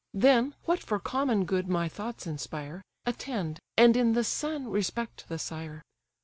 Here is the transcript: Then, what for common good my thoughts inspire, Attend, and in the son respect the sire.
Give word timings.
Then, 0.15 0.55
what 0.65 0.79
for 0.79 0.97
common 0.99 1.45
good 1.45 1.67
my 1.67 1.87
thoughts 1.87 2.25
inspire, 2.25 2.81
Attend, 3.05 3.59
and 3.77 3.95
in 3.95 4.13
the 4.13 4.23
son 4.23 4.67
respect 4.67 5.29
the 5.29 5.37
sire. 5.37 5.83